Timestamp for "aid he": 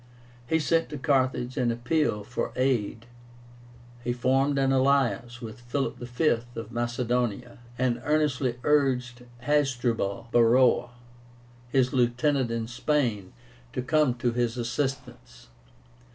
2.55-4.13